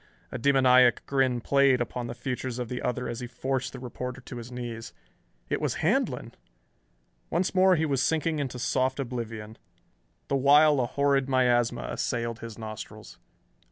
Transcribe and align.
A 0.31 0.39
demoniac 0.39 1.05
grin 1.05 1.41
played 1.41 1.79
upon 1.79 2.07
the 2.07 2.15
features 2.15 2.57
of 2.57 2.69
the 2.69 2.81
other 2.81 3.07
as 3.07 3.19
he 3.19 3.27
forced 3.27 3.71
the 3.71 3.77
reporter 3.79 4.19
to 4.19 4.37
his 4.37 4.51
knees. 4.51 4.93
It 5.47 5.61
was 5.61 5.75
Handlon.... 5.85 6.33
Once 7.29 7.53
more 7.53 7.75
he 7.75 7.85
was 7.85 8.01
sinking 8.01 8.39
into 8.39 8.57
soft 8.57 8.99
oblivion, 8.99 9.59
the 10.27 10.35
while 10.35 10.79
a 10.79 10.87
horrid 10.87 11.29
miasma 11.29 11.85
assailed 11.91 12.39
his 12.39 12.57
nostrils. 12.57 13.19